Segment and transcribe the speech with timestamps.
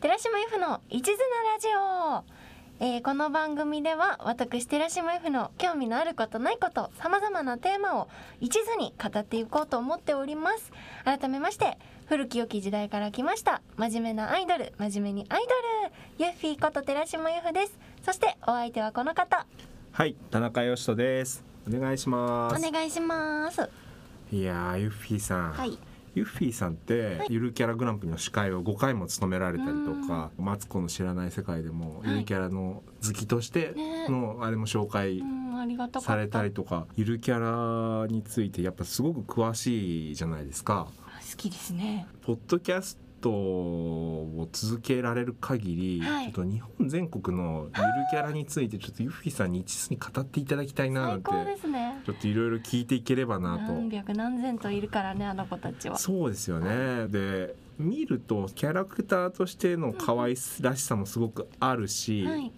[0.00, 1.18] 寺島 F の一途な
[1.52, 1.68] ラジ
[2.80, 8.08] オ、えーこの番組では私寺島 F の興味のあることないことさまざまなテーマを
[8.40, 10.72] 一途に語っていこうと思っております
[11.04, 11.76] 改めまして
[12.06, 15.42] 古き良き時代から来ました真面目なアイドル真面目にアイ
[16.18, 19.46] ドルユッフィーこと寺島 F ですそしてお相手はこの方
[19.92, 21.44] はい、田中義人です。
[21.68, 22.66] お願いします。
[22.66, 23.68] お願いします
[24.32, 25.52] いやー、ユッフィーさん。
[25.52, 25.76] はい
[26.14, 27.26] ユッフィーさんって、はい。
[27.30, 32.10] ゆるキャラグランプリの司会を5回も務められたりとか、マツコの知らない世界でも、はい。
[32.10, 34.08] ゆるキャラの好きとしてね。
[34.08, 35.22] のあれも紹介
[36.00, 40.88] されたりとか、ゆるキャラについてやっぱすごく詳しいじゃないですか。
[41.30, 42.06] 好きですね。
[42.22, 46.26] ポッドキャストを続けられる限り、はい。
[46.26, 51.56] ちょっと日本全国のゆるキャラについてちょっとユッフィーさんに一途に語っていただきたいななんてね。
[52.04, 53.72] ちょっといろいろ聞いていければなと。
[53.72, 55.98] 何百何千といるからねあの子たちは。
[55.98, 57.06] そうですよね。
[57.08, 62.52] で見るとキャラクターとしての可愛らしさもすごくあるし、はい。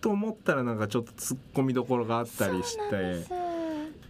[0.00, 3.28] と思ったらなんかちょっと突っ込みどころがあったりしそうなんです。
[3.28, 3.34] て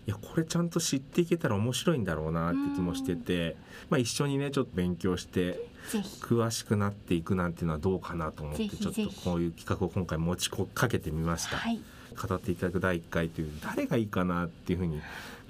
[0.07, 3.57] いやこれちゃんと知っていけたら面白いんだろうなって気もしてて、
[3.91, 5.59] まあ、一緒にねちょっと勉強して
[6.21, 11.57] 詳しくなっていくなんていうのはどうかなと思ってちょっとこういう企画を今回持ちかけてみました。
[11.57, 11.81] はい。
[12.17, 15.03] 語っていただく第1回という誰がいいかなっていうふうに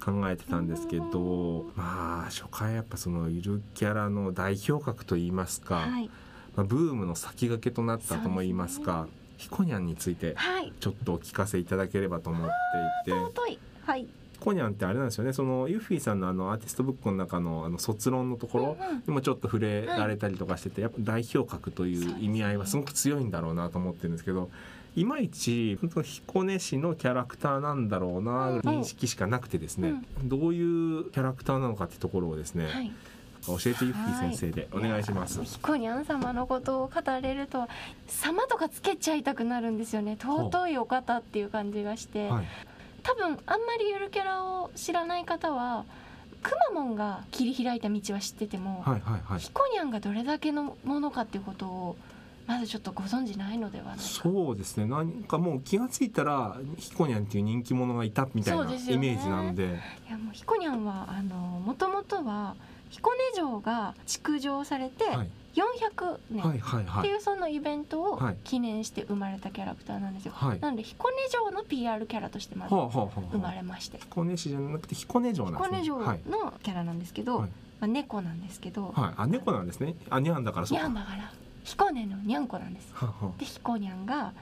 [0.03, 6.09] 考えてたんですけどまあ初回やっぱそのゆるキャラの代表格といいますか、はい。
[6.55, 10.73] まあ、ブームの先駆けとなったとも言いますかひこにゃんについてはい。
[10.79, 12.49] ちょっとお聞かせいただければと思っ
[13.05, 13.19] ていて。
[13.19, 13.59] 尊い。
[13.85, 14.07] はい
[14.39, 15.33] ひこにゃんってあれなんですよね。
[15.33, 24.49] そのユッフィーさんのあのアーティストブックの中のあの卒論のところ、にもちょっと触れられたりとかしててやっぱ代表格という意味合いはすごく強いんだろうなと思ってるんですけど
[24.95, 28.59] いまいち本当彦根市のキャラクターなんだろうなうん。
[28.59, 32.91] 認識しかなくてですねどういうキャラクターなのかってところをですねはい。
[33.45, 35.41] 教えてユッフィー先生でお願いします。
[35.43, 37.67] ひこにゃん様のことを語れると
[38.05, 40.17] 様とかつけちゃいたくなるんですよね。
[40.19, 42.45] 尊いお方っていう感じがして、はい
[43.07, 45.85] 多分あんまりゆるキャラを知らない方は
[46.43, 49.39] くまモンが切り開いた道は知ってても、はいはいはい。
[49.39, 51.95] ひこにゃんがどれだけのものかっていうことを
[52.47, 54.01] まだちょっとご存知ないのではないか。
[54.03, 54.85] そうですね。
[54.85, 59.79] 何かもう気がついたらひこにゃんっていう人気者がいたみたいなイメージなので。
[60.07, 62.55] いやもうひこにゃんはあのもともとは
[62.89, 70.33] 彦根城が築城されてはい400年はいはいっはいていうそのイベントをはい記念して生まれたキャラクターなんですよ。
[70.35, 79.95] はいなので彦根城の PR キャラとしてまずはあはあはあ生まれまして彦根市じゃなくて彦根城なんですね彦根城はいのキャラなんですけど、はいまあ、猫なんですけど、はい、あ猫なんですね。
[80.09, 80.83] あにゃんだからそうか。
[80.83, 81.31] にゃんだから
[81.63, 82.89] 彦根のにゃんこなんです。
[82.93, 84.33] はあはで彦にゃんが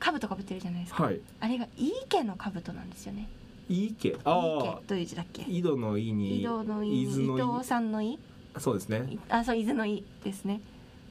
[0.00, 1.20] 兜かぶってるじゃないですか、あはい。
[1.40, 3.28] あれが井伊家の兜なんですよね。
[3.68, 4.08] いいけ。
[4.08, 4.64] 井伊ああ。
[4.64, 6.40] 家という字だっけ井戸の井に。
[6.40, 8.18] 井戸の井伊豆の伊藤さんの井井。
[8.58, 9.06] そうですね。
[9.10, 10.60] いあそう伊豆の井ですね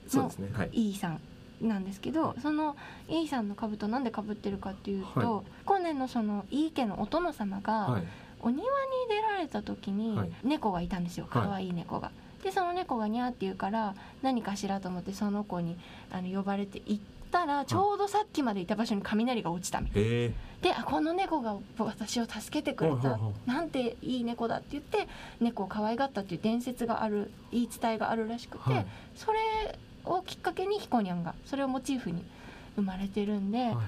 [0.07, 0.49] そうですね。
[0.53, 0.69] はい。
[0.73, 1.19] 井伊さん
[1.61, 2.75] なんですけどその
[3.07, 8.03] 井伊さんの兜なんでかぶってるかっていうと、は去年のその井伊家のお殿様が、はい。
[8.41, 8.67] お庭に
[9.09, 12.11] 出られた時にはい猫がいたんですよはい可愛い猫が。
[12.43, 15.77] でその猫がニャーって言うから何かしらと思ってその子に
[16.11, 17.03] あの呼ばれて行っ
[17.35, 20.07] たらちょうどさっきまでいた場所に雷が落ちたみたいな。
[20.07, 20.63] ええ。
[20.63, 23.19] であこの猫が私を助けてくれた。
[23.45, 25.09] なんていい猫だって言って
[25.41, 28.85] 猫を可愛がったっていう伝説がある言い伝えがあるらしくて、はい。
[29.15, 29.39] それ
[30.05, 32.23] をきっかけにひこにゃんがそれをモチーフに
[32.77, 33.85] 生まれてるんで、はいはい。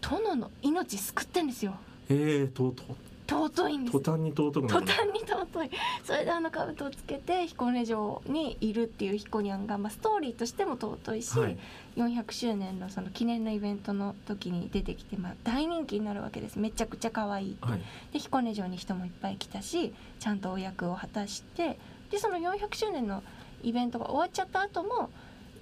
[0.00, 1.74] 殿の命救ってんですよ。
[2.08, 2.82] ええとと
[3.28, 4.86] 尊いんです途端に尊くなる。
[4.86, 5.70] 途端に尊い
[6.04, 11.58] それであの兜をつけて彦根城にいるっていうひこにゃんが、まあ、ストーリーとしても尊いし、はい
[11.96, 17.80] 400周年のその記念のイベントの時に出てきて、まあ、大人気になるわけですめちゃくちゃ可愛いってはい。
[18.12, 21.78] で彦根城に人もいっぱい来たしちゃんとお役を果たして
[22.10, 23.22] でその400周年の
[23.62, 25.10] イベントが終わっちゃった後も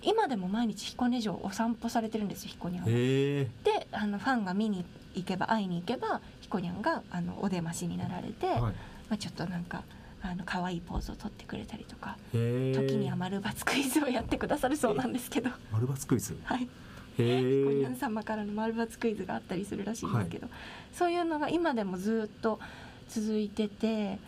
[0.02, 2.90] 今でも毎日彦根城をお散歩されてるんですよ彦にゃんは。
[2.90, 8.60] ええであのファンが見に行けば会いに行けばひこにゃんがあのお出ましになられて、はい。
[8.60, 8.72] ま
[9.10, 9.82] あ、ちょっとなんか
[10.22, 16.38] あの可愛いポーズを取ってくれたりとかええ時には丸×クイズをやってくださるそうなんですけど、丸抜クイズ？
[16.44, 20.46] はい、へひこにゃえん様からの丸×クイズがあったりするらしいんですけど、
[20.92, 22.58] そういうのが今でもずっと
[23.08, 24.18] 続いてて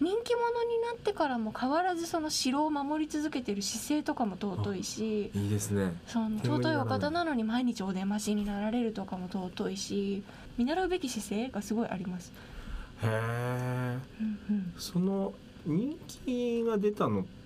[0.00, 5.30] 人気者になってからも変わらずその城を守り続けてる姿勢とかも尊いし。
[5.34, 5.92] いいですね。
[6.06, 10.22] その尊いお方なのに毎日お出ましになられるとかも尊いし
[10.56, 12.32] 見習うべき姿勢がすごいあります。
[13.02, 13.98] へえ。
[14.20, 15.34] うんうんその
[15.66, 17.39] 人気が出たのって、はい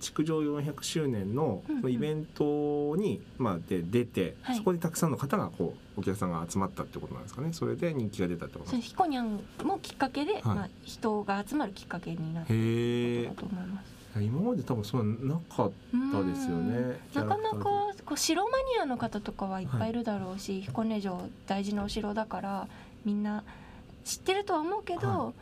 [0.00, 4.56] 築城400周年のイベントに、まあ、で出て、はい。
[4.56, 7.52] そこでたくさんの方がこうお客さんが集まったってことなんですかね。
[7.52, 8.76] それで人気が出たってこと。
[8.76, 10.42] ひこにゃんもきっかけで、はい。
[10.44, 14.00] まあ、人が集まるきっかけになったへこえとだと思います。
[14.20, 15.72] 今まで多分そういうのなかっ
[16.12, 17.00] たですよね。
[17.14, 17.58] なかなか
[18.04, 22.68] こう城マニアの方とかはいっぱいいるだろうし、彦根城大事なお城だから
[23.04, 23.44] みんな
[24.04, 25.32] 知ってるとは思うけど、は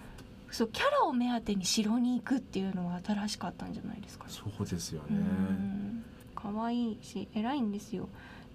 [0.50, 4.30] そうキャラを目当てに城に行くっていうのは新しかったんじゃないですかね。
[4.32, 6.04] そうですようねん。
[6.34, 8.08] 可愛いし偉いんですよ。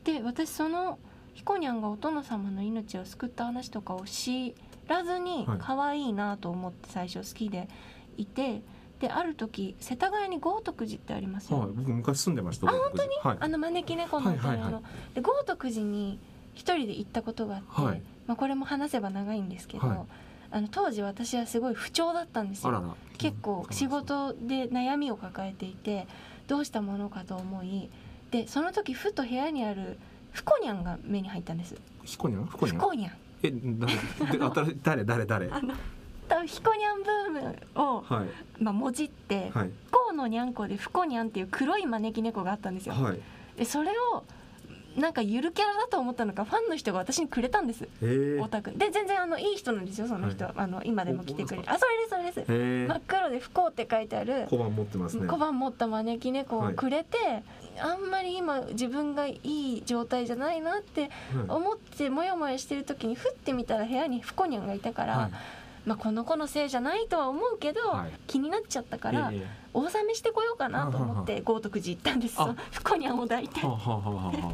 [0.03, 0.97] で私その
[1.33, 4.55] ひこにゃんがお殿様の命を救った話とかを知
[4.87, 5.57] らずにはい。
[5.59, 7.69] 可愛いなと思って最初好きで
[8.17, 8.61] いて、
[8.99, 13.09] である時世田谷に豪徳寺ってありますよ、はい僕昔住んでましたあ本当に？
[13.23, 13.37] はい。
[13.39, 14.83] あの招き猫のお寺の、
[15.21, 16.19] 豪徳寺に
[16.53, 18.01] 一人で行ったことがあって、はい。
[18.27, 19.97] まあ、これも話せば長いんですけど、はい
[20.53, 22.69] あの当時私はすごい不調だったんですよ。
[22.69, 22.95] あらら。
[23.17, 26.07] 結構仕事で悩みを抱えていて
[26.47, 27.89] どうしたものかと思い
[28.31, 29.97] でその時ふと部屋にある
[30.31, 31.75] ふこにゃんが目に入ったんです。
[32.03, 32.45] ひこにゃん？
[32.45, 32.77] ひこにゃん？
[32.77, 33.11] ふこにゃん。
[33.43, 33.51] え
[34.21, 34.37] 誰？
[34.37, 35.05] で新しい誰？
[35.05, 35.25] 誰？
[35.25, 35.51] 誰？
[35.51, 35.73] あの
[36.29, 37.43] 多分ひこにゃんブー
[37.75, 38.63] ムを、はい。
[38.63, 42.95] まあ、もじってはい「こうのにゃんこ」で「ふこにゃん」っていう黒い招き猫があったんですよ。
[42.95, 43.19] はい。
[43.57, 44.23] でそれを
[44.97, 47.87] なんかゆるキャラだと思ったのかファンの人が私にくれたんです。
[48.39, 48.71] オタク。
[48.71, 51.63] で全然あのいい人なんですよその人は、あの今でも来てくれる。
[51.67, 52.87] あそれですそれです。
[52.87, 54.47] 真っ黒で「不幸」って書いてある。
[54.49, 55.27] 小判持ってますね。
[55.27, 57.43] 小判持った招き猫をくれて、
[57.79, 61.09] あんまり今自分がいい状態じゃないなってはい。
[61.49, 65.31] 思ってモヤモヤしてる時にふってみたら部屋にふこにゃんがいたから、はい。
[65.85, 68.11] まあ、この子のせいじゃないとは思うけど、はい。
[68.27, 72.43] 気になっちゃったから、ええ大納めしてこようかなと思って豪徳寺行ったんですあ。
[72.43, 74.53] そのふこにゃんを抱いては。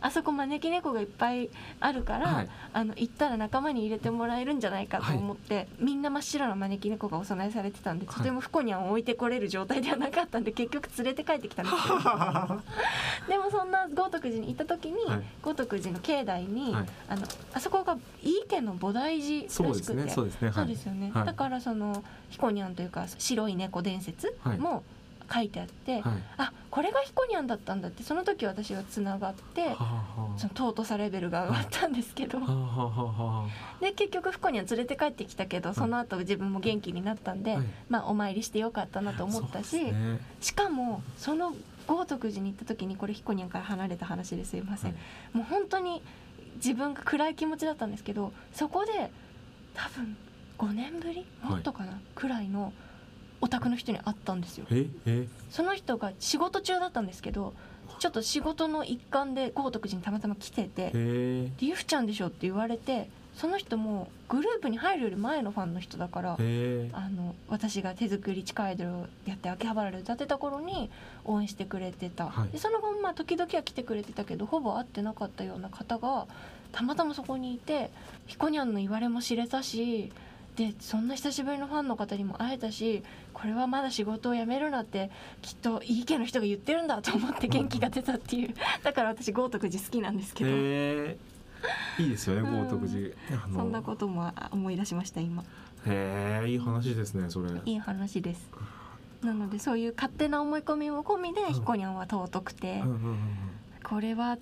[0.00, 1.50] あそこ招き猫がいっぱい
[1.80, 2.48] あるから、はい。
[2.72, 8.16] あの行ったら仲間に入れてもらえるんじゃないかと思って、みんな真っ白な招き猫がお供えされてたんで、はい。
[8.16, 12.58] とてもふこにゃんを置いてこれる状態ではなかったんで結局連れて帰ってきたんですけどあ
[13.28, 15.22] でもそんな豪徳寺に行った時に、はい。
[15.42, 16.86] 豪徳寺の境内に、はい。
[17.08, 19.48] あのあそこが井伊家の菩提寺らしくて。
[19.50, 20.48] そうですねそうですね。
[20.48, 20.54] はい。
[20.54, 24.84] そうですよね、はいだからそのひこにゃんというか白い猫伝説はいも
[25.32, 26.02] 書いてあって、はい。
[26.38, 30.38] あこれがひこにゃんだったんだってその時私はつながってはあはあ。
[30.38, 33.48] その尊さレベルが上がったんですけど、はあはあは
[33.80, 37.66] で結局ひこにゃん連れて帰ってきたけどその後自分も元気になったんで、はい。
[37.88, 40.20] まあお参りしてよかったなとあ思ったし、ね。
[40.40, 41.54] しかもその
[41.86, 44.98] 豪徳寺に行った時にこれひこにゃんから離れた話ですいません、は
[45.34, 45.36] い。
[45.36, 46.02] もう本当に
[46.56, 49.10] 自分が暗い気持ちだったんですけどそこで
[49.74, 50.16] 多分
[50.58, 51.24] 5年ぶり？
[51.42, 52.72] もっとかな、くらいの
[53.40, 54.66] オタクの人に会ったんですよ。
[54.70, 55.26] ええ。
[55.50, 57.54] その人が仕事中だったんですけど
[57.98, 66.36] ちょっと仕事の一環で豪徳寺にたまたま来ててへえ「でゆふちゃんでしょ」って言われてその人もグループに入るより前のファンの人だからあ
[67.08, 70.90] の私が手作り地下アイドルをやって秋葉原で歌ってた頃に
[71.24, 72.48] 応援してくれてた、はい。
[72.50, 76.26] でその後まあ時々は来てくれてたけどほぼ会ってなかったような方が
[76.72, 77.90] たまたまそこにいて
[78.26, 80.12] ひこにゃんの言われも知れたし
[80.60, 83.02] でそんな久しぶりのファンの方にも会えたし
[83.32, 85.10] これはまだ仕事を辞めるなって
[85.40, 88.54] きっといい家の人が言ってるんだと思って元気が出たっていう。
[88.84, 91.16] だから私豪徳寺好きなんですけど、へえ
[91.98, 92.64] いいですよねうん。
[92.64, 93.42] 豪徳寺。
[93.42, 93.54] あの。
[93.54, 95.44] そんなこともあ思い出しました今。
[95.86, 97.50] へえいい話ですねそれ。
[97.64, 98.50] いい話です。
[99.22, 101.54] なのでそういう勝手な思い込みも込みでん。
[101.54, 103.18] ひこにゃんは尊くて、うんうんうん。
[103.82, 104.36] これは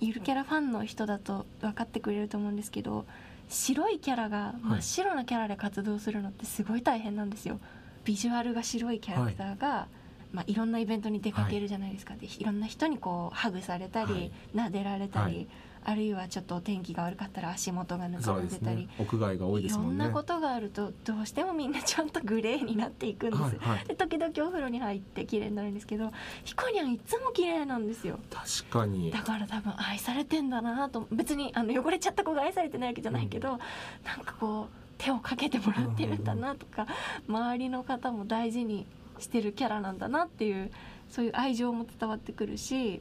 [0.00, 3.04] ゆるキャラファンの人だと分かってくれると思うんですけど
[3.48, 7.60] 白いキャラが真っ白なキャラで活動するのってすごい大変なんですよ。
[8.04, 9.88] ビジュアルが白いキャラクターが、
[10.32, 10.34] い。
[10.34, 14.32] まあ、いろんなイベントに出かけるじゃないですか、でいろんな人にこうハグされたり、はい。
[14.54, 15.46] 撫でられたり、はい
[15.88, 18.88] あるいはちょっとお天気が悪かったら足元がぬかるんでたり、ね。
[18.98, 19.94] 屋外が多いですもんね。
[19.94, 23.42] いろんなことがあるとどうしてもみんなちゃんとグレーになっていくんです。
[23.42, 23.84] はいはい。
[23.86, 26.12] で時々お風呂に入って綺麗になるんですけど
[26.44, 28.18] ひこにゃんいつも綺麗なんですよ。
[28.30, 29.10] 確かに。
[29.10, 31.08] だから多分愛されてんだなと。
[31.10, 33.58] 別にあの汚れちゃった子が愛されてないわけじゃないけど、なん
[34.24, 36.86] かこう手をかけてもらってるんだなとか、
[37.28, 38.84] 周りの方も大事に
[39.18, 40.70] してるキャラなんだなっていう
[41.08, 43.00] そういう愛情も伝わってくるし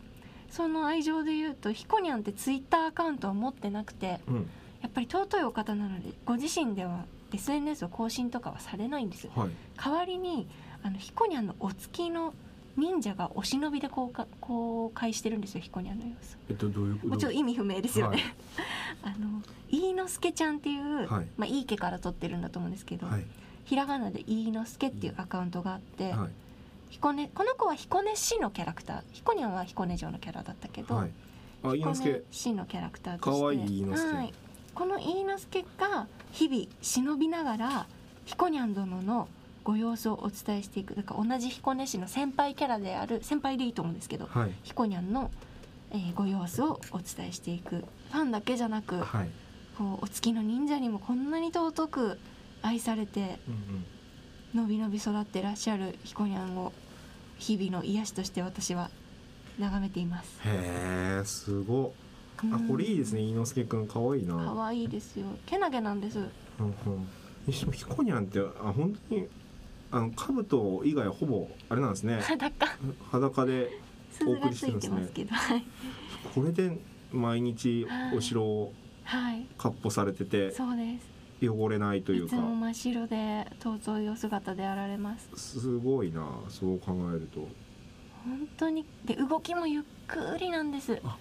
[0.50, 4.50] その愛情で言うとひこにゃんってツイッターアカウントを持ってなくてうん。
[4.82, 9.26] やっぱり尊いお方なのでご自身では SNS を更新とかはされないんです。
[9.26, 9.50] よはい。
[9.76, 10.48] 代わりに
[10.84, 12.34] あのひこにゃんのお付きの
[12.78, 16.38] 忍者がお忍びで公開公開してるんですよひこにゃんの様子。
[16.50, 18.18] えっとどういうこともうちょっと意味不明ですよね、
[19.02, 19.14] はい。
[19.16, 21.28] あの飯之助ちゃんっていう、はい。
[21.38, 23.26] まあいい家から撮ってるんだと思うんですけど、はい。
[23.66, 26.30] ひらがなで飯之助っていうアカウントがあって、はい
[26.90, 29.02] 彦根この子は彦根市のキャラクター。
[29.12, 31.12] ひこにゃんは彦根城のキャラだったけど、はい。
[31.64, 33.40] あ彦根け市のキャラクターとして。
[33.40, 34.34] かわいいはい、
[34.74, 37.88] この飯之助が日々忍びながら
[38.26, 39.28] ひこにゃん殿の
[39.64, 40.96] ご様子をお伝えしていく。
[40.96, 44.52] だから同じ彦根市の先輩キャラである先輩でいいと思うんですけどはい。
[44.64, 45.30] ひこにゃんの、
[45.92, 47.84] えーご様子をお伝えしていく。
[48.12, 49.30] ファンだけじゃなくはい。
[49.78, 52.18] こうお月の忍者にもこんなに尊く
[52.64, 53.86] 愛されてうんうん
[54.54, 56.72] のびのび育ってらっしゃるひこにゃんを
[57.38, 58.90] 日々の癒しとして私は
[59.60, 60.40] 眺めています。
[60.46, 61.92] へえすごっ
[62.54, 65.26] あこれいいですね伊之助くんかわいいな可愛いですよ。
[65.46, 66.20] けなげなんです。
[66.20, 67.08] うんうん
[67.50, 69.28] ひこにゃんってあ本当に
[69.90, 72.78] あの兜以外はほぼあれなんですね裸。
[73.10, 73.70] 裸で
[74.12, 75.64] 鈴がついてますけど、はい。
[76.36, 76.78] これで
[77.12, 78.74] 毎日お城を
[79.04, 79.48] はい。
[79.58, 81.17] かっ歩されててそうです。
[81.42, 85.30] 汚れないというかいつも真っ白で尊いお姿であられます。
[85.36, 87.42] すごいなそう考えると
[88.24, 91.18] 本当にで動きもゆっくりなんですあ。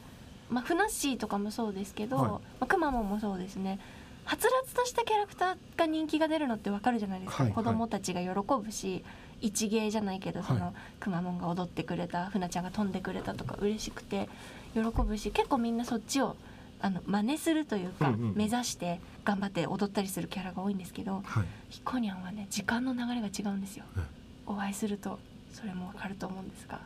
[0.51, 3.79] まあフナッシーとかもそうですけど、はいまあくまモンもそうですね。
[4.25, 7.45] はつらつとしたキャラクターが人気が出るのってわかるじゃないですか。
[7.45, 9.05] はい子供たちが喜ぶし。
[9.43, 14.31] 一芸じゃないけどその、はいくまモンが踊ってくれたふなちゃんが飛んでくれたとか嬉しくて
[14.73, 16.37] 喜ぶし結構みんなそっちを
[16.81, 21.45] あの真似するというか、うんうん目指して頑張って踊ったりするキャラが多いんですけどはい。
[21.71, 23.85] ひこにゃんはね時間の流れが違うんですよ。
[23.97, 24.01] え
[24.47, 25.19] お会いすると
[25.53, 26.81] それもわかると思うんですが、へ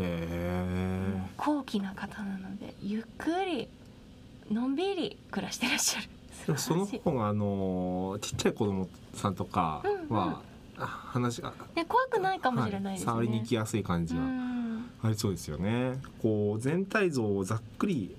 [0.00, 1.22] え。
[1.36, 3.68] 高貴な方なのでゆっくり
[4.50, 6.08] のんびり暮らしてらっしゃる。
[6.46, 10.42] でもその方があのちっちゃい子供さんとかうんは、
[10.76, 13.22] あ話がね怖くないかもしれないですね、はい。
[13.22, 14.90] 触りに行きやすい感じうはん。
[15.02, 16.00] ありそうですよね。
[16.20, 18.14] こう全体像をざっくり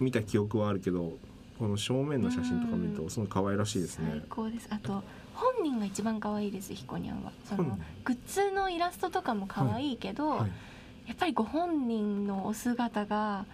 [0.00, 1.18] 見た記憶はあるけど
[1.58, 3.04] この正面の写真とか見るうん。
[3.04, 4.08] とすごい可愛らしいですね。
[4.10, 4.22] 最。
[4.28, 4.68] 高です。
[4.70, 5.02] あと
[5.34, 7.32] 本人が一番可愛いですひこにゃんは。
[7.44, 10.50] その本グッズのイラストとかも可愛いけど、はい、
[11.06, 13.46] やっぱりご本人のお姿が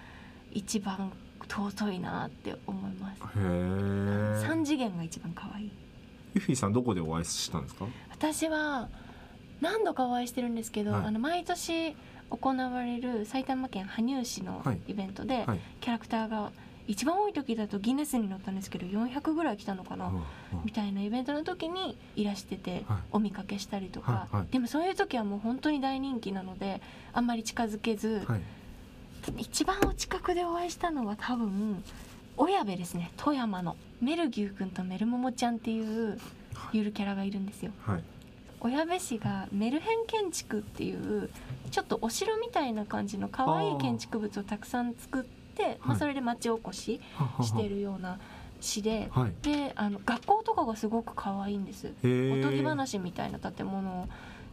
[0.53, 1.13] 一番
[1.49, 3.21] 尊いなって思います。
[3.23, 4.47] へえ。
[4.47, 5.73] 三次元が一番可愛い。
[6.35, 7.87] ユフィさんどこでお会いしたんですか？
[8.11, 8.89] 私は
[9.61, 11.05] 何度かお会いしてるんですけど、はい。
[11.07, 11.95] あの毎年
[12.31, 14.81] 行われる埼玉県羽生市のはい。
[14.89, 15.61] イベントで、はい。
[15.81, 16.53] キャラクターが
[16.87, 20.13] 一番多い時だとギネスに載ったんですけど400ぐらい来たのかな、
[20.65, 22.99] みたいなイベントの時にいらしててはい。
[23.13, 24.37] お見かけしたりとか、はい。
[24.37, 24.47] はい。
[24.53, 26.81] でもそういう時はもう本当に大人気なので
[27.13, 28.41] あんまり近づけず、はい。
[29.37, 31.85] 一番お近くでお会いしたのは多分
[32.37, 33.13] 親部ですね。
[33.17, 33.77] 富山の。
[34.01, 36.19] メルギューくんとメルモモちゃんっていう
[36.73, 37.71] ゆるキャラがいるんですよ
[38.61, 38.75] はい。
[38.75, 41.31] 親部市がメルヘン建築っていう
[41.71, 47.03] ちょっとお城みたいな感じの可愛い建築物をたくさん作ってまあ、それで町おこし
[47.43, 48.19] してるような
[48.63, 49.33] 市ではい。
[49.43, 51.89] であの学校とかがすごく可愛いんです。
[51.89, 54.09] おとぎ話みたいな建物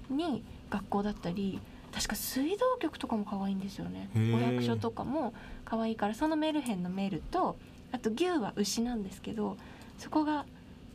[0.09, 1.59] に学校だったり
[1.93, 5.33] 確か水道局とかも可愛いんですよねお役所とかも
[5.65, 7.57] 可愛いからそのメルヘンのメルと
[7.91, 9.57] あと牛は牛なんですけど
[9.97, 10.45] そこが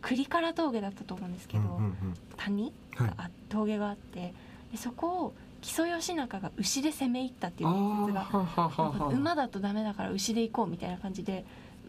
[0.02, 1.94] 栗から峠だったと思うんですけど、うんうんうん。
[2.36, 2.72] 谷？
[2.96, 3.08] はい。
[3.08, 4.34] があ峠があって
[4.70, 11.44] でそこを木曽義仲が牛で攻め入ったっていうあ伝説が馬だとダメだから牛で行こうみたいな感じで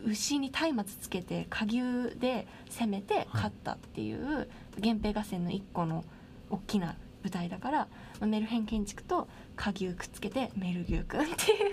[0.06, 6.04] 牛に松明つけて下牛で攻めて勝ったっていう源平合戦の一個の
[6.50, 7.80] 大きな舞台だから
[8.20, 11.72] まあメルヘン建築と下牛くっつけてメルギューくんっていう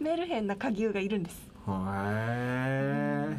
[0.00, 1.48] メルヘンな下牛がいるんです。
[1.68, 3.38] へ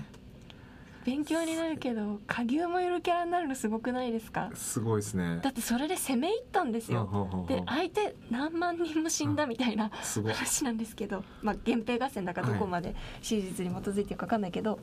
[1.06, 4.50] 勉強になるけど下牛もゆるキャラになるのすごくないですか？
[4.52, 4.56] え。
[4.56, 5.40] すごいですね。
[5.42, 9.90] だってそれで攻め入ったんですよで相手何万人も死んだみたいな。
[9.90, 14.80] 話なんですけど、まあ、源平合戦だからどこまで史実に基づいてるか分かんないけど、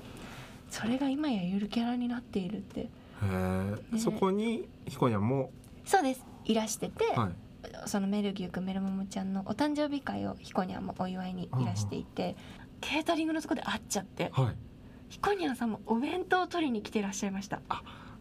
[0.70, 2.88] それが今やゆるキャラになっているってへ
[3.22, 3.76] え。
[3.92, 5.50] ねそこにひこにゃんも？
[5.84, 7.32] そうですいらしてて、はい。
[7.86, 12.36] そのメルギューくんメルモモちゃんのお誕生日会をひこにゃんもお祝いにいらしていて、
[12.80, 14.56] ケータリングのとこで会っちゃってはい。
[15.08, 17.60] ひこにゃんさんもお弁当を取りに来てらっしゃいました、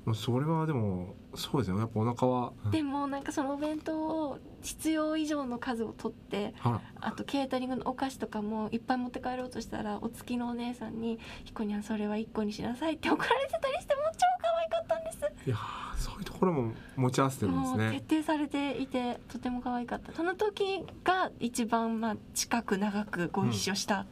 [0.05, 1.81] もうそれはでもそうですよね。
[1.81, 2.53] やっぱお腹は。
[2.65, 15.49] うんでもなんかそのお弁当を必要以上の数を取ってはあとケータリングのお菓子とかもいっぱい持って帰ろうとしたらお付きのお姉さんに「ひこにゃんそれは1個にしなさい」って怒られてたりしてもう超可愛かったんですい。
[15.49, 18.01] いやーそういうところも持ち合わせてるんですもうね。
[18.07, 24.05] 徹底されていてとても可愛かったその時が一番まあ近く長くご一緒した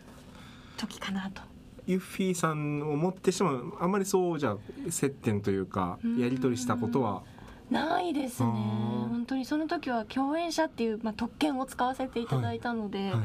[0.78, 1.42] 時かなと、
[1.86, 4.58] ユッフィーさんをもってしてもあんまりそうじゃ
[4.90, 6.18] 接点というかうん。
[6.18, 7.24] やり取りしたことは。
[7.70, 8.50] ないですね。
[8.50, 13.20] 本当にその時は共演者っていう、まあ、特権を使わせていただいたので、はい。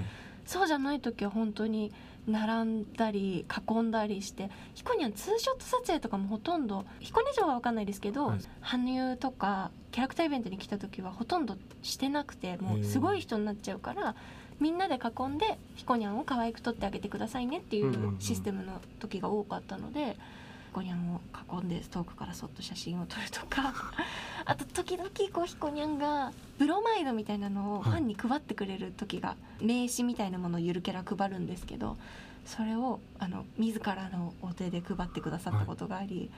[0.47, 1.93] そうじゃない時は本当に
[2.27, 8.38] 並んだり囲んだりしてひこにゃんツーショット撮影とかもほとんど彦根城は分かんないですけど、はい。
[8.61, 14.15] 羽生とかキャラクターイベントに来た時はほとんどしてなくてもうすごい人になっちゃうから
[14.61, 20.17] みんなで囲んでひこにゃんを可愛く撮ってあげてくださいねっていうシステムの時が多かったので。
[20.69, 21.21] ひこにゃんを
[21.61, 23.73] 囲んで遠くからそっと写真を撮るとか
[24.45, 31.97] あと時々こうひこにゃんがブロマイドみたいなのをファンに配ってくれる時が、名刺みたいなものをゆるキャラ配るんですけど
[32.45, 36.31] それをあの自らのお手で配ってくださったことがあり、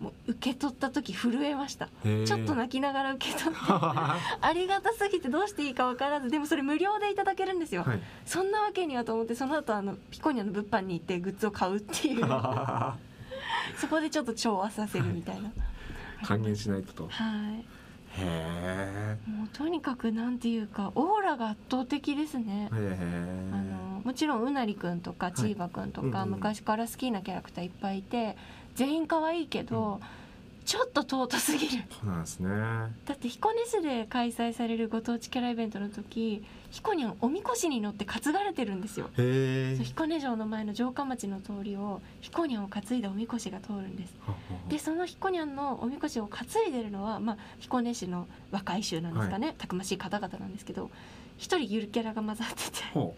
[0.00, 1.88] もう受け取った時震えました。
[2.02, 3.58] ちょっと泣きながら受け取って。
[3.66, 8.00] ありがたすぎてどうしていいか分からずでもそれ無料でいただけるんですよ、はい。
[8.26, 12.26] そんなわけにはと思ってその後あのピコニャンの物販に行ってグッズを買うっていう。
[13.78, 15.50] そこでちょっと調和させるみたいな。
[16.24, 17.08] 還元しないとと。
[17.08, 17.75] はい
[18.18, 22.68] へえもうとにかくなんていうかオーラが圧倒的ですね。
[22.70, 28.36] あのもちろんうなりくんとかいチーバくんとか、うんうん昔から好きなキャラクターいっぱいいて
[28.74, 30.00] 全員可愛いけど、
[30.66, 31.84] ちょっと尊すぎる。
[31.90, 32.48] そうなんですね。
[33.04, 39.08] だって彦根市で開催されるご当地キャライベントの時彦根をおみこしに乗って担がれてるんですよ。
[39.16, 44.14] 彦根城の前の城下町の通りを彦根を担いだおみこしが通るんです。
[44.68, 50.90] でその彦根のおみこしを担いでるのは、まあ、彦根市の若い衆なんですかね、たくましい方々なんですけど
[51.38, 53.14] 一人ゆるキャラが混ざっててほ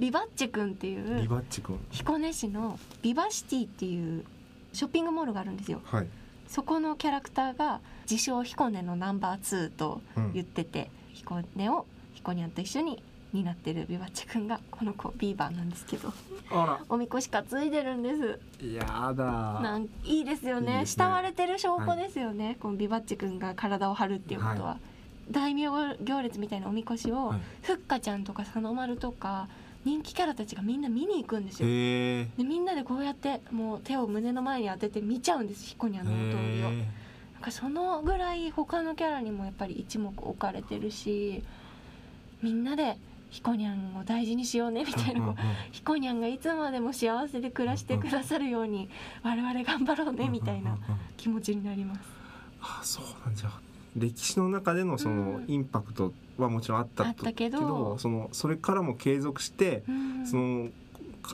[0.00, 1.78] ビバッチ君っていうリバッチ君。
[1.90, 4.24] 彦根市のビバシティっていう
[4.72, 5.82] ショッピングモールがあるんですよ。
[5.84, 6.08] はい
[6.48, 16.12] そこのキャラクターが自称彦根のナンバー2とうん言ってて、彦根を彦ニャンと一緒に担ってるビバッチ君がこの子ビーバーなんですけど
[16.50, 18.40] あおみこし担いでるんです。
[18.62, 19.24] らやだ
[19.60, 20.78] なんいいですよね。
[20.78, 20.86] ね。
[20.86, 24.78] 慕われてる証拠ですよね、このビバッチ君が体を張るっていうことは、は
[25.30, 27.40] 大名行列みたいなおみこしを、はい。
[27.62, 29.48] ふっかちゃんとか佐野丸とか
[29.86, 31.68] 人気キャラたちがみんな見に行くんですよ。
[31.68, 36.70] でみんなでこうやってもう手を胸の前に当てて見ちゃうんですヒコニャンの通りを。
[37.34, 41.44] なんかそのぐらい他のキャラにもやっぱり一目置かれてるし
[42.42, 42.96] みんなで
[43.30, 45.34] ヒコニャンを大事にしようねみたいな、こう
[45.70, 48.88] ヒコニャンがいつまでも幸せで暮らしてくださるように
[49.22, 50.78] 我々頑張ろうねみたいな
[51.16, 52.00] 気持ちになります。
[52.60, 53.50] あそうなんじゃ
[53.96, 55.44] 歴史の中でのそのうん。
[55.48, 57.98] インパクトはもちろんあったとあったけど。
[57.98, 60.26] そのそれからも継続してうん。
[60.26, 60.68] その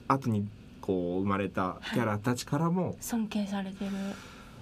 [0.09, 0.49] 後に
[0.81, 3.90] こう生まれたキャラたちからも、尊敬されてる。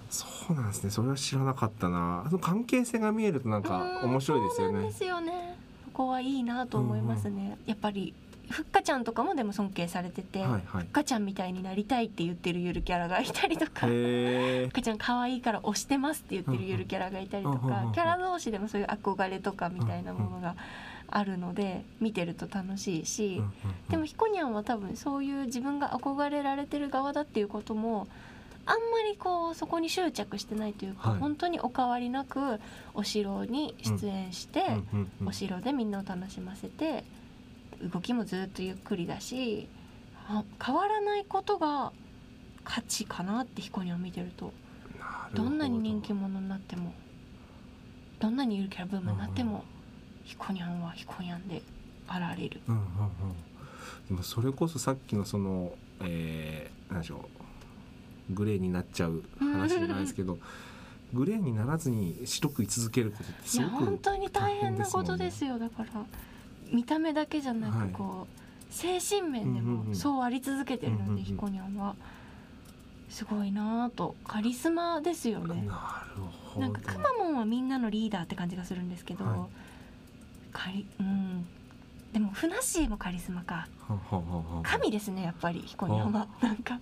[0.09, 0.89] そうなんですね。
[0.89, 2.25] それは知らなかったな。
[2.27, 4.81] その関係性が見えるとなんか面白いですよね。
[4.81, 5.57] ですよね。
[5.85, 8.13] そこはいいなと思いますね、やっぱり
[8.51, 10.61] ふっかちゃんとかもでも尊敬されてて、はいはい。
[10.65, 20.55] ふっかちゃんみたいになりたいって言ってるゆるキャラがいたりとかへふっかちゃん可愛いから推してますって言ってるゆるキャラがいたりとかキャラ同士でもそういう憧れとかみたいなものが
[21.09, 23.41] あるので見てると楽しいし、
[23.89, 28.07] でもひこにゃんは多分そういう自分が憧れられてる側だっていうことも
[28.65, 31.19] あんまりこうそこに執着してないというか、はい。
[31.19, 32.59] 本当にお変わりなく
[32.93, 34.63] お城に出演して、
[35.25, 37.03] お城でみんなを楽しませて
[37.93, 39.67] 動きもずっとゆっくりだし
[40.27, 41.91] あ変わらないことが
[42.63, 44.53] 価値かなってひこにゃんを見てると。
[45.33, 45.43] ど。
[45.43, 46.93] んなに人気者になっても
[48.19, 49.63] どんなにゆるキャラブームになっても
[50.23, 51.61] ひこにゃんはひこにゃんで
[52.07, 52.61] あられる。
[52.67, 52.87] うんうんうん。
[54.07, 57.29] でもそれこそさっきのその、えー、何でしょ
[58.29, 60.37] うグレーになっちゃう話じゃないですけど
[61.13, 65.59] グレーにならずに白く居続けることっていやすごく本当に大変なことですよ。
[65.59, 66.05] だから
[66.71, 67.89] 見た目だけじゃなはい。
[67.89, 71.75] くこう、精神面でもそうあり続けてるのでひこにゃん。
[71.75, 71.95] は。
[73.09, 75.63] すごいなぁとカリスマですよね。
[75.67, 76.21] なる
[76.53, 76.61] ほど。
[76.61, 79.47] なんかくまモンはみんなのリーダーって感じがするんですけど、は
[80.53, 81.45] カリうん。
[82.13, 83.67] でもふなっしーもカリスマか。
[83.87, 86.79] はははは神ですねやっぱりひこにゃんはなんか、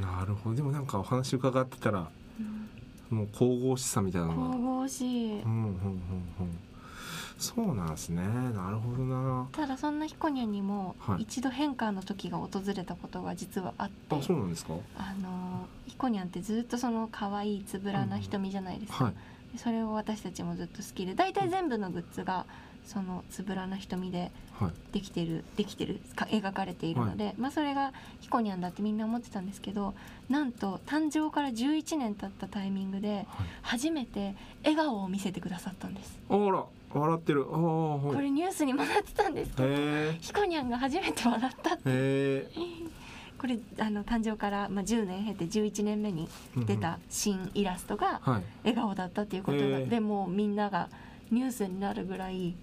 [0.00, 0.56] なるほど。
[0.56, 2.08] でもなんかお話伺ってたら
[3.10, 3.18] うん。
[3.18, 5.42] もう神々しさみたいな神々しい。
[5.42, 6.58] うんうんうんうん
[7.38, 8.22] そうなんですね。
[8.22, 9.48] なるほどな。
[9.52, 11.22] ただそんなひこにゃんにもはい。
[11.22, 14.74] 一度変化の時が訪れたことが実はあって、あそうなんですか？
[14.96, 19.58] あのひこにゃんってずっとその可愛いつぶらな瞳じゃないですか、はい。
[19.58, 22.44] それを私たちもずっと好きで大体全部のグッズが
[22.88, 24.72] そのつぶらな瞳ではい。
[24.92, 29.94] できてるできてるか描かれているので、まあ、それがひこにゃんだってみんな思ってたんですけど
[30.28, 33.26] なんと誕生から11年経ったタイミングではい。
[33.62, 36.18] 初めて笑顔を見せてくださったんです。
[36.28, 37.46] あら笑ってる。
[37.52, 38.22] あはい。
[38.22, 42.46] れニュースにもなってたんですけどへひこにゃんが初めて笑ったって
[43.38, 46.28] これあの誕生から、まあ、10年経って11年目に
[46.60, 48.42] え出た新イラストがはい。
[48.64, 49.88] 笑顔だったっていうことが、へー。
[49.88, 50.88] でもうみんなが
[51.30, 52.56] ニュースになるぐらい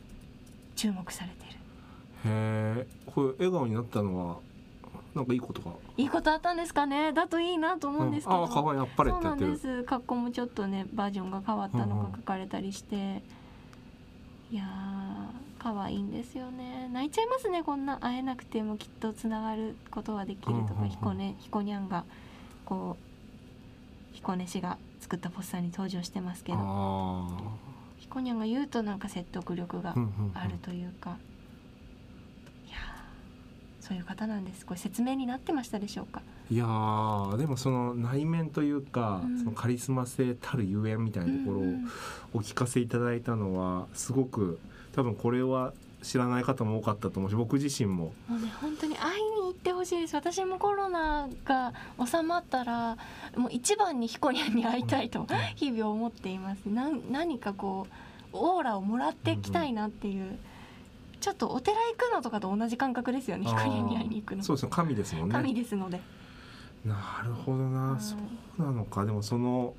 [0.75, 1.51] 注目されてる。
[2.25, 4.37] へえこれ笑顔になったのは
[5.13, 5.71] なんかいいことが。
[5.97, 7.13] いいことあったんですかね？
[7.13, 8.79] だといいなと思うんですけど、ああ可愛い。
[8.79, 9.83] あっぱれっそうなんです。
[9.83, 13.23] 格好もちょっとねバージョンが変わったのが書かれたりして、
[14.51, 16.89] いやー可愛いんですよね。
[16.91, 17.97] 泣いちゃいますねこんな。
[17.99, 20.75] 会えなくてもきっとつながることはできるとうんうんうん。
[20.77, 22.03] かひこねひこにゃんが
[22.65, 26.57] こうひこね氏が作ったポスターに登場してますけど。
[26.59, 27.27] あ
[28.15, 29.93] ひこにゃんが言うとなんか説得力が
[30.35, 31.17] あるというか、
[32.65, 34.65] いやーそういう方なんです。
[34.65, 36.21] これ説明になってましたでしょうか？
[36.49, 39.39] いやーでもその内面というか、うん。
[39.39, 41.63] そのカリスマ性たるゆえんみたいなところを
[42.35, 44.59] お聞かせいただいたのはすごく
[44.93, 48.13] 多分これは知らない方も多かったと思うし僕自身も。
[48.29, 50.15] もうね本当に会いに行ってほしいです。
[50.15, 51.73] 私もコロナが
[52.09, 52.95] 収まったら
[53.35, 56.59] もう一番にひこにゃんに会いたいと日々思っています。
[56.69, 57.93] なん何かこう
[58.35, 60.37] オーラをもらっていきたいなっていう、
[61.21, 64.43] ちょっとお寺行くのとかと同じ感覚ですよねひこに会いに行くの。
[64.43, 65.33] そうですね神ですもんね。
[65.33, 65.99] 神ですので、
[66.85, 68.01] なるほどな、はい。
[68.01, 68.15] そ
[68.59, 69.05] うなのか。
[69.05, 69.73] でもその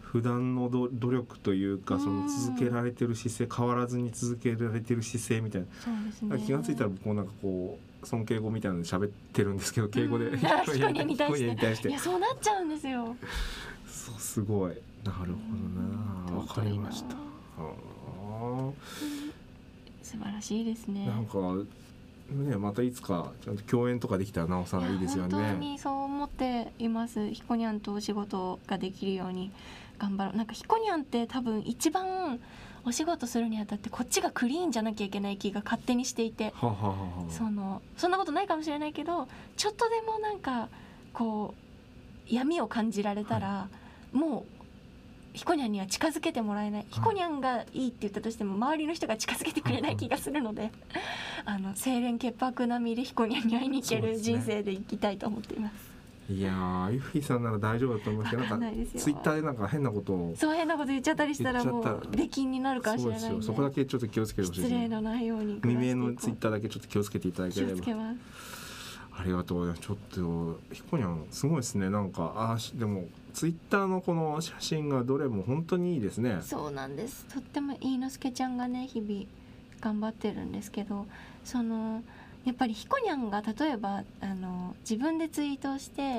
[0.00, 5.66] 普段のど努力というかその続けられてる姿勢変わらずに続けられてる姿勢みたいな。
[5.80, 6.46] そうですね。
[6.46, 11.38] 気が付いたら僕もなんかこう尊敬語みたいなので喋ってるんですけど敬語で、うんあひこにゃんに対して。
[11.38, 11.88] ひこにゃんに対して。
[11.88, 13.16] いやそうなっちゃうんですよ。
[13.86, 14.72] そうすごい。
[15.02, 15.24] なるほ
[16.28, 16.40] どな。
[16.40, 17.16] わかりました
[17.70, 18.70] あ
[20.02, 21.06] 素晴らしいですね。
[21.06, 21.64] ーなんか
[22.30, 29.50] ねまたいつかちゃんと共演とかできたらなおさらいいですよいや本当ねにそう思っていますひこにゃんとお仕事ができるように
[29.98, 30.36] 頑張ろう。
[30.36, 32.40] なんかひこにゃんって多分一番
[32.84, 36.52] お仕事するにあたってこっちがクリーンじゃなきゃいけない気が勝手にしていて。
[36.56, 36.94] はあはあは。
[37.28, 40.68] あそのそんなことないかもしれないけどちょっとでもなんか
[41.12, 41.54] こ
[42.28, 43.68] う闇を感じられたら、
[44.12, 44.61] もう
[45.32, 50.70] ひこにゃんには近づけてもらえない、ひこにゃんがいいって言ったとしても周りの人が近づけてくれない気がするので、
[51.44, 55.92] あの清廉潔白並みでひこにゃんに会いに行ける人生で生きたいと思っています。
[56.30, 63.42] いやーユフィさんなら大丈夫だと思うん ですけどなんかツイッターでなんか変なことをそう変なこと言っちゃったりしたらもう出禁になるかもしれないんでよ。
[63.42, 64.70] そこだけちょっと気をつけてほしいです。
[64.72, 65.42] ね失礼のないよう。
[65.42, 67.72] に未明のツイッターだけちょっと気をつけていただけ気れば。
[67.72, 68.18] をつけます。
[69.14, 71.90] ありがとうちょっとひこにゃんすごいですね。
[71.90, 76.38] なんかあーしでもツイッターのこの写真がどれも本当にいいですね。
[76.42, 77.24] そうなんです。
[77.32, 79.24] とってもいいのすけちゃんがね日々
[79.80, 81.06] 頑張ってるんですけど
[81.44, 82.02] その
[82.44, 86.18] やっぱりひこにゃんが例えばあの自分でツイートをして、はい。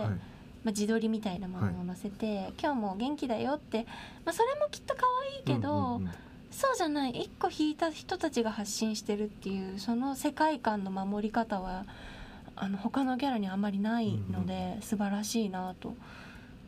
[0.63, 3.85] まあ、自撮りみたいなものを載せて、今日も元気だよって、
[4.23, 5.01] まあ、それもきっと可
[5.33, 6.11] 愛いけど、うんうんうん。
[6.51, 7.11] そうじゃない。
[7.11, 11.85] 一個引いた人たちが発信してるっていうその世界観の守り方は
[12.55, 15.95] あの他のキャラにあまりないので、素晴らしいなと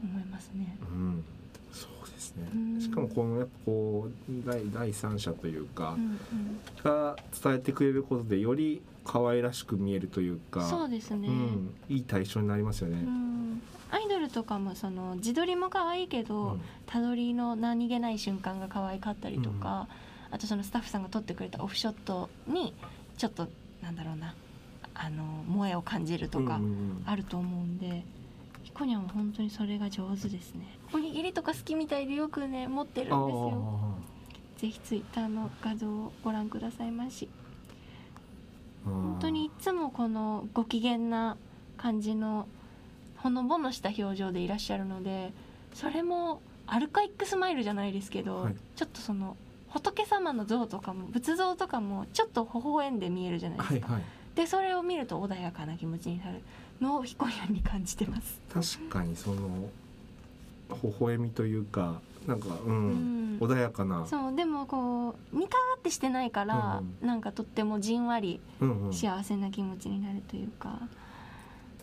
[0.02, 0.78] 思いますね。
[0.82, 1.24] うん。
[1.72, 2.48] そうですね。
[2.54, 2.82] うん。
[2.82, 6.20] しかもこのやっぱこう第第三者というかう、ん
[6.84, 13.62] が伝えてくれることでより可愛らしく見えるといううかん、そうですね、うん、いい対象になりますよね、うん。
[13.92, 16.62] アイドルとかもその自撮りも可愛いけど、うん。
[16.86, 19.88] たどりの何気ない瞬間が可愛かったりとか、
[20.32, 22.74] あとそのスタッフさんが撮ってくれたオフショットに
[23.18, 23.48] ちょっと
[23.82, 24.34] なんだろうな
[24.94, 27.04] あの萌えを感じるとかうんうんうん。
[27.06, 27.78] あると思うん
[28.76, 28.80] で。
[28.80, 28.96] ひこに。
[28.96, 29.50] ゃんは本当に。
[29.50, 30.78] それが上手ですね。
[30.94, 31.12] おに。
[31.12, 33.96] ぎりとか好きみたいでよくね持ってるんですよ。
[34.58, 37.30] ぜひツイッターの画像をご覧くださいまし。
[38.84, 39.46] 本当に。
[39.46, 41.38] いつもこのご機嫌な
[41.78, 42.48] 感じの
[43.18, 45.34] ほのぼのした表情でいらっしゃるので
[45.74, 49.36] それもアルカイックスマイルじゃないですけど、はいちょっとその
[49.70, 54.04] 仏様の像とかも仏像とかもちょっと微笑んで見えるじゃないですか、はいはい
[54.36, 56.20] でそれを見ると穏やかな気持ちに。
[56.20, 56.42] なる
[56.82, 58.40] のをひこにゃんに感じてます。
[58.54, 59.70] 確かにその
[60.84, 62.92] 微笑みというかなんかうん、う
[63.36, 63.38] ん。
[63.40, 64.06] 穏やかな。
[64.08, 70.80] そうでもこうニカーってしてないから、うんなんかとってもじんわりうんうん、幸せな気持ちになるというか、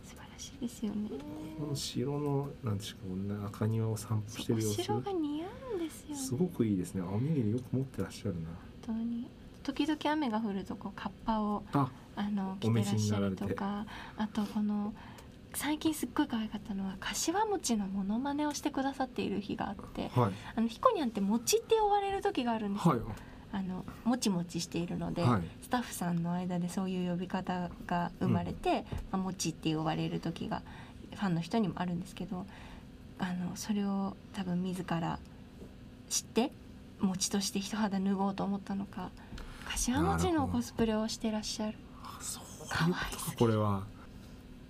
[0.04, 1.10] 素晴らしいですよね。
[1.58, 4.82] この城のなんでしょうね中庭を散歩しておる様子。
[4.82, 6.16] 城が似合うんですよ、ね。
[6.16, 7.02] すごくいいですね。
[7.02, 8.48] おにぎりよく持ってらっしゃるな。
[8.86, 9.28] 本当に
[9.62, 14.94] 時々雨が降るとこうカッパをああの着てらっしゃるとかあとこの
[15.54, 20.32] 最近すっごい可愛かったのは柏餅のモノマネをしてくださっている日があってはい。
[20.56, 23.02] あのひこにゃんって餅って呼ばれる時があるんですよ、はい。
[23.52, 25.42] あのもちもちしているので、はい。
[25.62, 30.62] スタッフさんの間でそういう呼び方が生まれて、まあ、もちって呼ばれる時が
[31.14, 32.46] ファンの人にもあるんですけど
[33.18, 35.18] あのそれを多分自ら
[36.08, 36.50] 知って
[37.00, 39.10] 餅として一肌脱ごうと思ったのか
[39.74, 41.78] 柏餅のコスプレをしてらっしゃる。
[42.04, 43.84] あそういうこれは、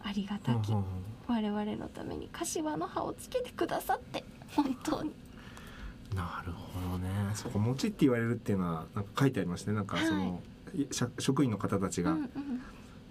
[0.00, 0.70] ありがたき。
[0.70, 0.84] うんうんうん。
[1.28, 5.12] 我々のために柏の葉をつけてくださって本当に。
[6.14, 7.08] なるほどね。
[7.34, 9.76] そこ餅って言われるっていうのはなんか書いてありましたね。
[9.76, 10.40] なんかその、
[10.74, 10.86] い。
[10.90, 12.30] しゃ職員の方たちが、うんうん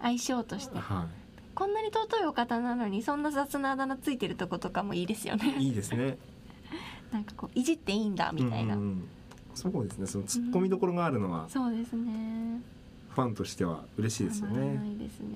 [0.02, 0.80] 相性として。
[0.80, 1.08] は
[1.54, 5.56] こんなに尊いお方なのにそんな雑なあだ名ついてるとことかもいいですよね。
[5.60, 6.18] いいいですね。
[7.12, 9.08] なんかこういじっていいんだみたいな、うんうんうん
[9.54, 10.08] そうですね。
[10.08, 12.62] その突っ込みどころがあるのはそうですね。
[13.10, 14.92] ファンとしては嬉しいですよたまらなね。
[14.94, 15.28] いですね。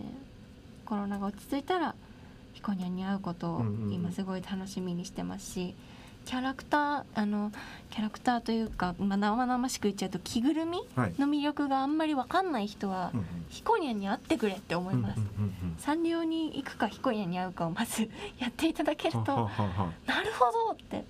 [0.86, 1.95] コロナが落ち着いたら
[2.54, 3.93] ひこにゃんに会うことをうんうんうん。
[3.93, 5.75] 今すごい楽しみにしてますし、
[6.25, 7.51] キャラクターあの
[7.91, 11.13] キャラクターというか、まあ、生々しく言っちゃうと着ぐるみはい。
[11.19, 13.25] の魅力があんまり分かんない人は、うんうん。
[13.49, 19.91] ヒコニャンに会ってくれって思います、うんうんうんサンリオに行くかヒコニャンに会うかをまずやっていただけるとうんはははは。
[20.08, 21.04] なるほどって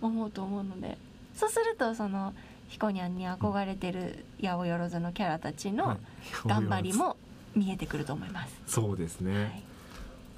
[0.00, 0.96] 思うと思うので
[1.34, 2.32] そうするとその
[2.72, 5.98] ヒコニャンに憧れてる八百万のキャラたちのはい。
[6.48, 7.18] 頑張りも
[7.54, 8.62] 見えてくると思います。
[8.66, 9.52] そうですね、はい、なん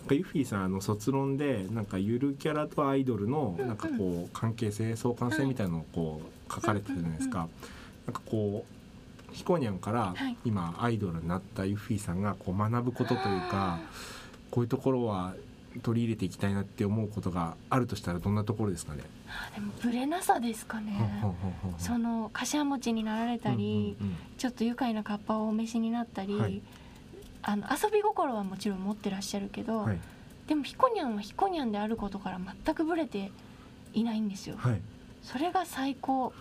[0.08, 7.48] かユフィさんあの卒論でなんかゆるキャラとアイドルのなんかこう関係性相関性みたいなのをこう書かれてるじゃないですか。
[8.06, 10.36] なんかこうヒコニャンからはい。
[10.44, 13.78] 今アイドルになったユフィさんがこう学ぶことというか
[14.50, 15.34] こういうところは
[15.82, 19.02] 取り入れていきたいなって思うことがあるとしたらどんなところですかね？
[19.54, 20.92] でもブレなさですかね。
[21.78, 23.96] その柏餅になられたり、
[24.38, 26.62] ちょっと愉快なカッパをお召しになったり、はい
[27.46, 29.98] あの遊び心はもちろん持ってらっしゃるけど、はい
[30.46, 33.32] でもヒコニャンはヒコニャンであることから全くブレて
[33.94, 34.56] いないんですよ。
[34.58, 34.80] はい
[35.22, 36.32] それが最高。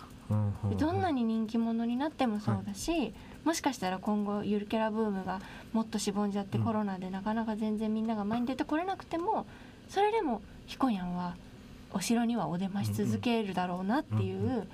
[0.78, 3.12] どんなに人気者になってもそうだし、
[3.44, 5.40] もしかしたら今後ゆるキャラブームが
[5.72, 9.46] もっとしぼんじゃって、うんコロナでなかなか全然みんなが前に出てこれなくても
[9.88, 11.36] それでもヒコニャンは
[11.92, 14.68] お城にはお出まし続けるだろうなっていう、うんう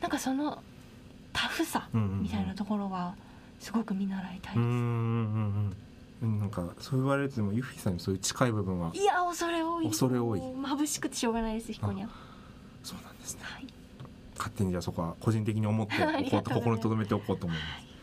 [0.00, 0.62] なんかその
[1.32, 3.14] タフさみたいなところは
[3.58, 4.56] すごく見習いたいです。
[4.56, 5.76] うんうんうん
[6.22, 12.10] うんなんかそう言われるとでもユフィさんにそういう近い部分はいや恐れ多い恐れ多い眩しくてしょうがないですヒコニャン。
[12.82, 13.40] そうなんですね。
[13.42, 13.66] はい
[14.36, 17.95] 勝手にじゃあそこは個人的に思って おこうと心に留めておこうと思います。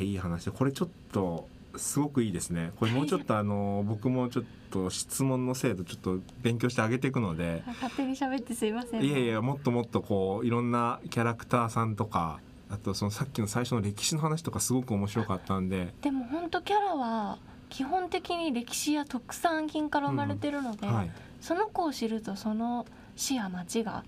[0.00, 2.70] いい話これちょっとすごくいいですね。
[2.76, 7.64] これもうちょっとあの僕もちょっと質問の精度ちょっと勉強してあげていくので。
[7.66, 9.02] 勝手に喋ってすいません。
[9.02, 12.38] いやいやもっともっとこういろんなキャラクターさんとか
[12.70, 17.38] あとそのさっきの最初の歴史の話とかすごく面白かったんで、でも本当キャラは
[17.70, 24.04] 基本的に歴史や特産品から生まれてるので、はい、その子を知るとその市や町が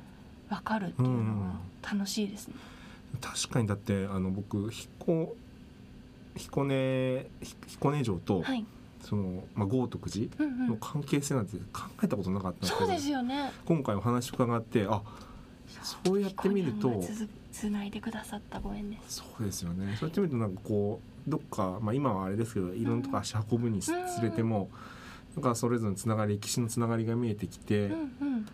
[0.49, 1.57] 分かるっていうのは
[1.93, 2.55] 楽しいですね。
[3.21, 5.35] 確かにだってあの僕彦
[6.37, 8.65] 彦根ひ彦根城と、はい、
[9.01, 13.51] その、まあ、豪徳寺うんうん、の関係性なんて考えたことなかったんですけど、そうですよね。
[13.65, 15.03] 今回お話伺ってあ
[15.83, 17.03] そうやって見ると
[17.53, 19.17] つないでくださったご縁です。
[19.17, 19.97] そうですよね。
[19.99, 24.69] そうやって見るとなんかこうどっか、まあ、今はあれですけどいろんなとこ足運ぶにつれても、
[25.35, 28.47] なんかそれぞれのつながり歴史のつながりが見えてきて、うんうん、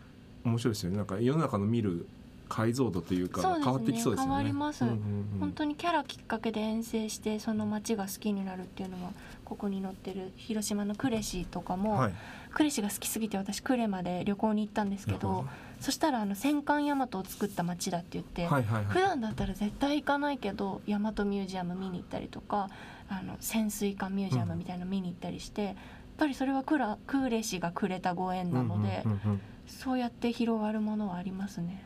[0.45, 0.97] 面白いですよね。
[0.97, 2.07] なんか世の中の見る
[2.53, 4.29] 解像度というか変わってきそうですよね。
[4.29, 4.85] 変わります。
[4.85, 4.99] うんうんう
[5.37, 5.41] ん。
[5.41, 9.13] 本当にキャラきっかけで遠征してその町が好きになるっていうのは
[9.47, 12.13] ここに載ってる広島の呉市とかも、はい、
[12.55, 15.47] 呉市が好きすぎて私呉まで旅行に行ったんですけど
[15.81, 18.93] そしたらあの戦艦大和を作った町だって言って、はいはいはい。
[18.93, 22.69] 普段だったら絶対行かないけど大和ミュージアム見に行ったりとか
[23.09, 25.75] あの潜水艦ミュージアムみたいなの見に行ったりして、やっ
[26.19, 29.41] ぱりそれはクラクーレ氏がくれたご縁なので、うんうんうんうん。
[29.67, 31.85] そうやって広がるものはありますね。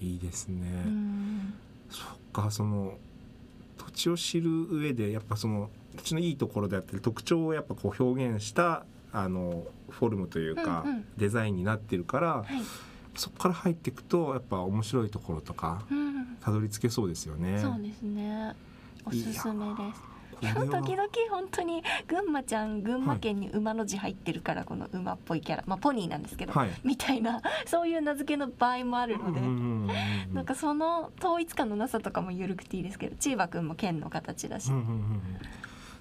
[0.00, 0.84] いいですね。
[0.86, 1.54] うん
[1.90, 2.98] そっかその
[3.76, 12.44] 土地を知る上でやっぱその土地のいいところであったり特徴をやっぱこう表現したあのフォルムというか、うんうんデザインになってるからはい
[13.16, 17.60] そこから入っていくとやっぱ面白いところとかうん、たどり着けそうですよね。
[17.60, 18.54] そうですね。
[19.06, 20.13] おすすめです。
[20.44, 26.70] いやこれは時々本当に群馬ちゃん群馬県に馬の字入ってるからこの馬っぽいキャラ、まあポニーなんですけど、はい。
[26.84, 29.40] みたいな そういう名付けの場合もあるので、
[30.32, 35.20] なんかその統一感のなさとかも緩くていいですけどチーバくんも県の形だし、うんうんうんうん。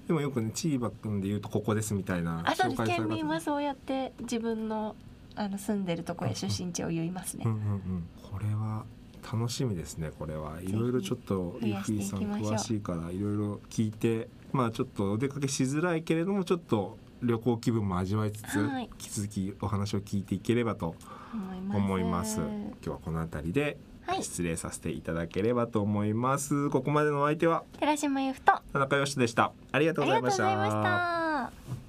[0.07, 2.77] でもよくねチーバくんで言うとここですみたいなあそうです。
[2.77, 4.95] され方県民はそうやって自分の
[5.35, 7.43] あの住んでるとこや出身地を言いますね。
[7.45, 7.51] うん。
[7.51, 8.85] うんうん、これは
[9.23, 10.61] 楽しみですねこれは。
[10.61, 18.83] いろいろちょっとリ増やしてフィーさん詳しいからいろいろ聞いてまあちょっとお出かけしづらいけれどもちょっと旅行気分も味わいつつ、はい。
[18.83, 20.95] 引き続きお話を聞いていければと
[21.73, 22.39] 思います。
[22.39, 24.23] 今日はこの辺りではい。
[24.23, 29.53] 失礼させていただければと思います、ここまでのお相手は寺島由布とあ田中義人でした。
[29.71, 31.82] ありがとうございました。